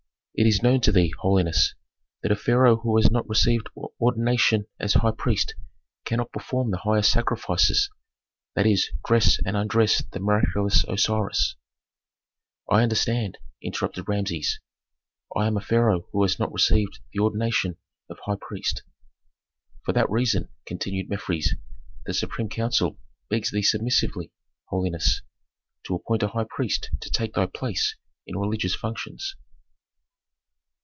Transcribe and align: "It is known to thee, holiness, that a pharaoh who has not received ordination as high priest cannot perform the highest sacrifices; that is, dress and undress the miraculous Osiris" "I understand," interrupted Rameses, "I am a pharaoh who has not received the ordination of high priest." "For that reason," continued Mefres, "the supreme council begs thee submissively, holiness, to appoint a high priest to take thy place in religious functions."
"It 0.33 0.47
is 0.47 0.63
known 0.63 0.79
to 0.81 0.91
thee, 0.93 1.13
holiness, 1.19 1.75
that 2.23 2.31
a 2.31 2.35
pharaoh 2.37 2.77
who 2.77 2.95
has 2.95 3.11
not 3.11 3.27
received 3.29 3.67
ordination 3.99 4.65
as 4.79 4.93
high 4.95 5.11
priest 5.11 5.53
cannot 6.05 6.31
perform 6.31 6.71
the 6.71 6.79
highest 6.79 7.11
sacrifices; 7.11 7.91
that 8.55 8.65
is, 8.65 8.89
dress 9.05 9.39
and 9.45 9.55
undress 9.57 10.01
the 10.03 10.21
miraculous 10.21 10.83
Osiris" 10.87 11.57
"I 12.71 12.81
understand," 12.81 13.37
interrupted 13.61 14.07
Rameses, 14.07 14.59
"I 15.35 15.45
am 15.47 15.57
a 15.57 15.61
pharaoh 15.61 16.07
who 16.11 16.23
has 16.23 16.39
not 16.39 16.53
received 16.53 17.01
the 17.13 17.19
ordination 17.19 17.77
of 18.09 18.17
high 18.25 18.37
priest." 18.39 18.81
"For 19.83 19.91
that 19.91 20.09
reason," 20.09 20.47
continued 20.65 21.09
Mefres, 21.09 21.49
"the 22.05 22.13
supreme 22.15 22.49
council 22.49 22.97
begs 23.29 23.51
thee 23.51 23.61
submissively, 23.61 24.31
holiness, 24.69 25.21
to 25.83 25.93
appoint 25.93 26.23
a 26.23 26.29
high 26.29 26.47
priest 26.49 26.89
to 27.01 27.11
take 27.11 27.33
thy 27.33 27.45
place 27.47 27.95
in 28.25 28.37
religious 28.39 28.73
functions." 28.73 29.35